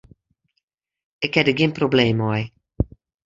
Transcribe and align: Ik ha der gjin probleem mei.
Ik 1.25 1.33
ha 1.35 1.41
der 1.45 1.55
gjin 1.57 1.75
probleem 1.79 2.15
mei. 2.21 2.43